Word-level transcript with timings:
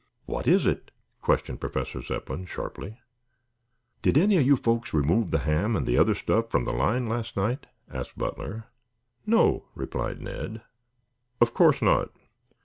"What 0.25 0.47
is 0.47 0.65
it?" 0.65 0.89
questioned 1.21 1.61
Professor 1.61 2.01
Zepplin 2.01 2.47
sharply. 2.47 2.97
"Did 4.01 4.17
any 4.17 4.37
of 4.39 4.45
you 4.47 4.55
folks 4.55 4.95
remove 4.95 5.29
the 5.29 5.37
ham 5.45 5.75
and 5.75 5.85
the 5.85 5.95
other 5.95 6.15
stuff 6.15 6.49
from 6.49 6.65
the 6.65 6.73
line 6.73 7.07
last 7.07 7.37
night?" 7.37 7.67
asked 7.87 8.17
Butler. 8.17 8.65
"No," 9.27 9.67
replied 9.75 10.19
Ned. 10.19 10.63
"Of 11.39 11.53
course 11.53 11.83
not. 11.83 12.09